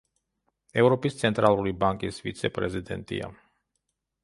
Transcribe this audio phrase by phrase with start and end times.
[0.83, 3.31] ევროპის ცენტრალური ბანკის ვიცე-პრეზიდენტია.